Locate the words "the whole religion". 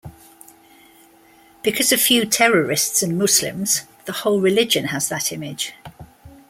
4.05-4.85